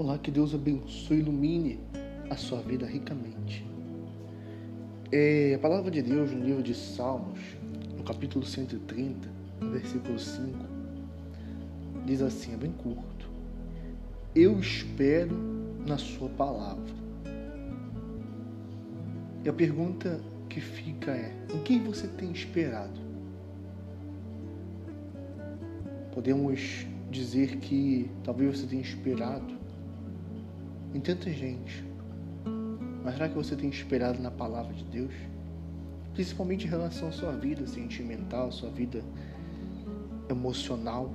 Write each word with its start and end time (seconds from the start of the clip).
Olá, 0.00 0.16
que 0.16 0.30
Deus 0.30 0.54
abençoe 0.54 1.18
e 1.18 1.20
ilumine 1.20 1.78
a 2.30 2.34
sua 2.34 2.62
vida 2.62 2.86
ricamente. 2.86 3.62
É, 5.12 5.52
a 5.54 5.58
palavra 5.58 5.90
de 5.90 6.00
Deus 6.00 6.32
no 6.32 6.42
livro 6.42 6.62
de 6.62 6.74
Salmos, 6.74 7.38
no 7.98 8.02
capítulo 8.02 8.46
130, 8.46 9.28
no 9.60 9.70
versículo 9.72 10.18
5, 10.18 10.58
diz 12.06 12.22
assim, 12.22 12.54
é 12.54 12.56
bem 12.56 12.72
curto. 12.72 13.28
Eu 14.34 14.58
espero 14.58 15.36
na 15.86 15.98
sua 15.98 16.30
palavra. 16.30 16.94
E 19.44 19.50
a 19.50 19.52
pergunta 19.52 20.18
que 20.48 20.62
fica 20.62 21.10
é, 21.10 21.36
em 21.52 21.62
quem 21.62 21.78
você 21.78 22.08
tem 22.08 22.32
esperado? 22.32 22.98
Podemos 26.14 26.86
dizer 27.10 27.58
que 27.58 28.10
talvez 28.24 28.60
você 28.60 28.66
tenha 28.66 28.80
esperado 28.80 29.59
em 30.94 31.00
tanta 31.00 31.30
gente. 31.30 31.84
Mas 33.04 33.14
será 33.14 33.28
que 33.28 33.34
você 33.34 33.56
tem 33.56 33.68
esperado 33.68 34.20
na 34.20 34.30
palavra 34.30 34.72
de 34.74 34.84
Deus? 34.84 35.14
Principalmente 36.12 36.66
em 36.66 36.70
relação 36.70 37.08
à 37.08 37.12
sua 37.12 37.32
vida 37.32 37.66
sentimental, 37.66 38.52
sua 38.52 38.70
vida 38.70 39.02
emocional. 40.28 41.10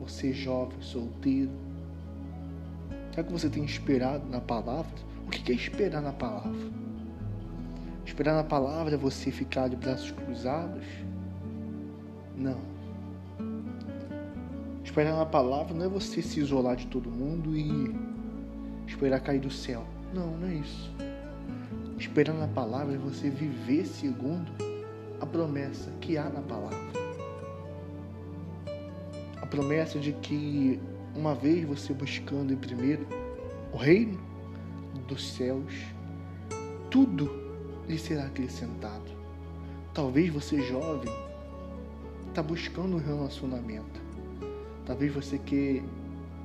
Você 0.00 0.32
jovem, 0.32 0.80
solteiro. 0.80 1.50
Será 3.10 3.24
que 3.24 3.32
você 3.32 3.48
tem 3.48 3.64
esperado 3.64 4.28
na 4.28 4.40
palavra? 4.40 4.92
O 5.26 5.30
que 5.30 5.52
é 5.52 5.54
esperar 5.54 6.02
na 6.02 6.12
palavra? 6.12 6.70
Esperar 8.04 8.34
na 8.34 8.44
palavra 8.44 8.94
é 8.94 8.98
você 8.98 9.30
ficar 9.30 9.68
de 9.68 9.76
braços 9.76 10.10
cruzados? 10.10 10.84
Não. 12.36 12.58
Esperar 14.84 15.16
na 15.16 15.26
palavra 15.26 15.74
não 15.74 15.84
é 15.84 15.88
você 15.88 16.20
se 16.20 16.40
isolar 16.40 16.76
de 16.76 16.86
todo 16.88 17.10
mundo 17.10 17.56
e 17.56 17.94
esperar 18.90 19.20
cair 19.20 19.40
do 19.40 19.50
céu. 19.50 19.86
Não, 20.12 20.36
não 20.36 20.48
é 20.48 20.54
isso. 20.54 20.90
Esperar 21.98 22.34
na 22.34 22.48
palavra 22.48 22.94
é 22.94 22.98
você 22.98 23.30
viver 23.30 23.86
segundo 23.86 24.50
a 25.20 25.26
promessa 25.26 25.90
que 26.00 26.18
há 26.18 26.28
na 26.28 26.42
palavra. 26.42 26.78
A 29.40 29.46
promessa 29.46 29.98
de 29.98 30.12
que 30.12 30.80
uma 31.14 31.34
vez 31.34 31.64
você 31.66 31.92
buscando 31.92 32.52
em 32.52 32.56
primeiro 32.56 33.06
o 33.72 33.76
reino 33.76 34.18
dos 35.06 35.32
céus, 35.34 35.72
tudo 36.90 37.30
lhe 37.88 37.98
será 37.98 38.24
acrescentado. 38.26 39.10
Talvez 39.94 40.32
você 40.32 40.60
jovem 40.62 41.12
está 42.28 42.42
buscando 42.42 42.96
um 42.96 43.00
relacionamento. 43.00 44.00
Talvez 44.86 45.12
você 45.12 45.38
quer 45.38 45.82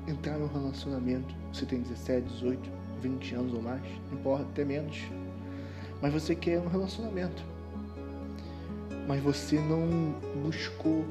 entrar 0.07 0.37
no 0.37 0.47
relacionamento. 0.47 1.33
Você 1.51 1.65
tem 1.65 1.81
17, 1.81 2.27
18, 2.27 2.69
20 3.01 3.35
anos 3.35 3.53
ou 3.53 3.61
mais, 3.61 3.81
não 4.09 4.19
importa, 4.19 4.43
até 4.43 4.63
menos. 4.63 4.97
Mas 6.01 6.13
você 6.13 6.35
quer 6.35 6.59
um 6.59 6.67
relacionamento. 6.67 7.43
Mas 9.07 9.21
você 9.21 9.59
não 9.59 10.15
buscou 10.43 11.05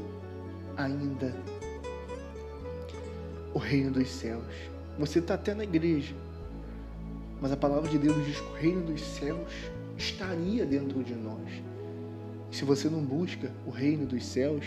ainda 0.77 1.35
o 3.53 3.59
reino 3.59 3.93
dos 3.93 4.09
céus. 4.09 4.45
Você 4.99 5.21
está 5.21 5.35
até 5.35 5.55
na 5.55 5.65
igreja. 5.65 6.15
Mas 7.41 7.53
a 7.53 7.57
palavra 7.57 7.89
de 7.89 7.99
Deus 7.99 8.25
diz 8.25 8.41
que 8.41 8.51
o 8.51 8.55
reino 8.55 8.83
dos 8.83 9.01
céus 9.01 9.53
estaria 9.97 10.65
dentro 10.65 11.03
de 11.03 11.15
nós. 11.15 11.63
Se 12.51 12.65
você 12.65 12.89
não 12.89 13.01
busca 13.01 13.51
o 13.67 13.71
reino 13.71 14.07
dos 14.07 14.25
céus, 14.25 14.65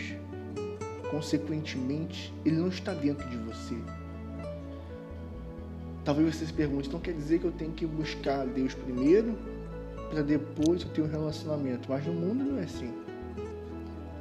consequentemente, 1.10 2.34
ele 2.46 2.58
não 2.58 2.68
está 2.68 2.94
dentro 2.94 3.28
de 3.30 3.38
você. 3.38 3.76
Talvez 6.08 6.38
você 6.38 6.46
se 6.46 6.54
pergunte, 6.54 6.88
então 6.88 7.02
quer 7.02 7.14
dizer 7.14 7.38
que 7.38 7.44
eu 7.44 7.52
tenho 7.52 7.74
que 7.74 7.86
buscar 7.86 8.46
Deus 8.46 8.74
primeiro 8.74 9.38
para 10.10 10.22
depois 10.22 10.82
eu 10.82 10.90
ter 10.92 11.02
um 11.02 11.08
relacionamento. 11.10 11.90
Mas 11.90 12.06
no 12.06 12.14
mundo 12.14 12.46
não 12.46 12.60
é 12.60 12.64
assim. 12.64 12.94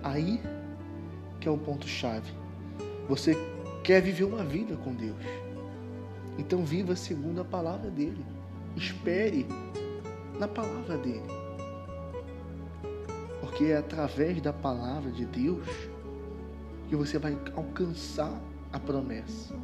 Aí 0.02 0.42
que 1.38 1.46
é 1.46 1.50
o 1.50 1.56
ponto 1.56 1.86
chave. 1.86 2.28
Você 3.08 3.36
quer 3.84 4.02
viver 4.02 4.24
uma 4.24 4.42
vida 4.42 4.74
com 4.78 4.92
Deus. 4.96 5.24
Então 6.36 6.64
viva 6.64 6.96
segundo 6.96 7.40
a 7.40 7.44
palavra 7.44 7.88
dele. 7.88 8.26
Espere 8.74 9.46
na 10.40 10.48
palavra 10.48 10.98
dele. 10.98 11.22
Porque 13.40 13.66
é 13.66 13.76
através 13.76 14.42
da 14.42 14.52
palavra 14.52 15.12
de 15.12 15.24
Deus 15.24 15.68
que 16.88 16.96
você 16.96 17.16
vai 17.16 17.38
alcançar 17.54 18.42
a 18.76 18.80
promessa. 18.80 19.54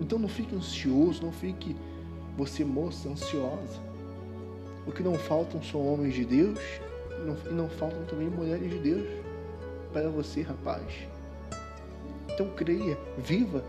Então 0.00 0.18
não 0.18 0.28
fique 0.28 0.54
ansioso, 0.54 1.22
não 1.22 1.32
fique 1.32 1.76
você 2.36 2.64
moça 2.64 3.08
ansiosa. 3.08 3.80
O 4.86 4.92
que 4.92 5.02
não 5.02 5.14
faltam 5.14 5.62
são 5.62 5.86
homens 5.86 6.14
de 6.14 6.24
Deus 6.24 6.58
e 7.48 7.54
não 7.54 7.68
faltam 7.68 8.04
também 8.04 8.28
mulheres 8.28 8.70
de 8.70 8.78
Deus 8.78 9.08
para 9.92 10.08
você, 10.08 10.42
rapaz. 10.42 10.82
Então 12.32 12.48
creia, 12.56 12.98
viva 13.18 13.64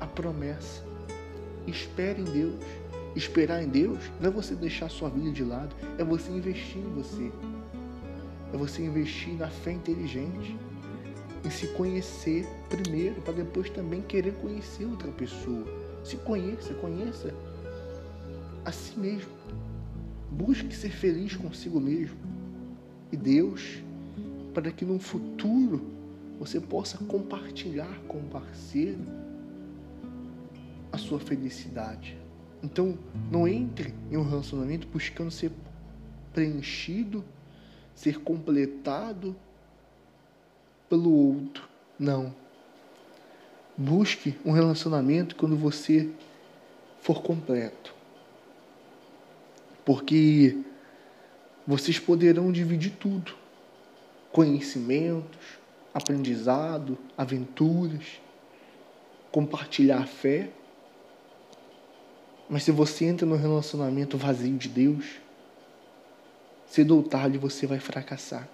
a 0.00 0.06
promessa. 0.06 0.84
Espere 1.66 2.20
em 2.20 2.24
Deus. 2.24 2.64
Esperar 3.16 3.62
em 3.62 3.68
Deus 3.68 3.98
não 4.20 4.28
é 4.28 4.32
você 4.32 4.56
deixar 4.56 4.90
sua 4.90 5.08
vida 5.08 5.30
de 5.30 5.44
lado, 5.44 5.74
é 5.98 6.04
você 6.04 6.32
investir 6.32 6.78
em 6.78 6.92
você. 6.92 7.30
É 8.52 8.56
você 8.56 8.82
investir 8.82 9.34
na 9.34 9.48
fé 9.48 9.70
inteligente 9.70 10.56
em 11.44 11.50
se 11.50 11.66
conhecer 11.68 12.46
primeiro, 12.68 13.20
para 13.20 13.34
depois 13.34 13.68
também 13.70 14.00
querer 14.00 14.32
conhecer 14.34 14.86
outra 14.86 15.10
pessoa. 15.12 15.66
Se 16.02 16.16
conheça, 16.16 16.72
conheça 16.74 17.34
a 18.64 18.72
si 18.72 18.98
mesmo. 18.98 19.30
Busque 20.30 20.74
ser 20.74 20.90
feliz 20.90 21.36
consigo 21.36 21.78
mesmo. 21.78 22.16
E 23.12 23.16
Deus, 23.16 23.82
para 24.54 24.70
que 24.70 24.84
no 24.84 24.98
futuro 24.98 25.82
você 26.38 26.60
possa 26.60 26.98
compartilhar 26.98 28.00
com 28.08 28.18
o 28.18 28.24
parceiro 28.24 29.00
a 30.90 30.98
sua 30.98 31.20
felicidade. 31.20 32.16
Então, 32.62 32.98
não 33.30 33.46
entre 33.46 33.92
em 34.10 34.16
um 34.16 34.26
relacionamento 34.26 34.88
buscando 34.88 35.30
ser 35.30 35.52
preenchido, 36.32 37.22
ser 37.94 38.20
completado 38.20 39.36
pelo 40.88 41.10
outro. 41.10 41.68
Não. 41.98 42.34
Busque 43.76 44.38
um 44.44 44.52
relacionamento 44.52 45.36
quando 45.36 45.56
você 45.56 46.08
for 47.00 47.22
completo. 47.22 47.94
Porque 49.84 50.56
vocês 51.66 51.98
poderão 51.98 52.52
dividir 52.52 52.92
tudo: 52.92 53.34
conhecimentos, 54.32 55.58
aprendizado, 55.92 56.96
aventuras, 57.16 58.20
compartilhar 59.30 60.06
fé. 60.06 60.50
Mas 62.48 62.62
se 62.62 62.70
você 62.70 63.06
entra 63.06 63.26
no 63.26 63.36
relacionamento 63.36 64.16
vazio 64.16 64.56
de 64.56 64.68
Deus, 64.68 65.04
cedo 66.66 66.96
ou 66.96 67.02
tarde 67.02 67.38
você 67.38 67.66
vai 67.66 67.80
fracassar 67.80 68.48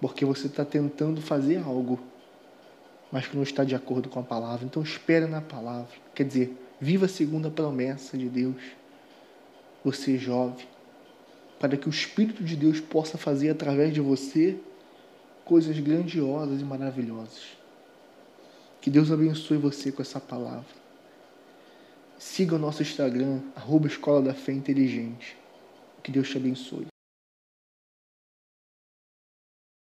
porque 0.00 0.24
você 0.24 0.46
está 0.46 0.64
tentando 0.64 1.20
fazer 1.20 1.58
algo, 1.58 1.98
mas 3.10 3.26
que 3.26 3.36
não 3.36 3.42
está 3.42 3.64
de 3.64 3.74
acordo 3.74 4.08
com 4.08 4.20
a 4.20 4.22
palavra. 4.22 4.64
Então 4.64 4.82
espera 4.82 5.26
na 5.26 5.40
palavra. 5.40 5.94
Quer 6.14 6.24
dizer, 6.24 6.56
viva 6.80 7.08
segundo 7.08 7.48
a 7.48 7.50
promessa 7.50 8.16
de 8.16 8.28
Deus. 8.28 8.62
Você 9.84 10.18
jovem, 10.18 10.66
para 11.58 11.76
que 11.76 11.88
o 11.88 11.90
Espírito 11.90 12.44
de 12.44 12.56
Deus 12.56 12.80
possa 12.80 13.16
fazer 13.16 13.50
através 13.50 13.92
de 13.92 14.00
você 14.00 14.58
coisas 15.44 15.78
grandiosas 15.78 16.60
e 16.60 16.64
maravilhosas. 16.64 17.56
Que 18.80 18.90
Deus 18.90 19.10
abençoe 19.10 19.56
você 19.56 19.90
com 19.90 20.02
essa 20.02 20.20
palavra. 20.20 20.78
Siga 22.18 22.56
o 22.56 22.58
nosso 22.58 22.82
Instagram, 22.82 23.40
arroba 23.54 23.86
Escola 23.86 24.20
da 24.20 24.34
Fé 24.34 24.52
Inteligente. 24.52 25.36
Que 26.02 26.10
Deus 26.10 26.28
te 26.28 26.36
abençoe. 26.36 26.97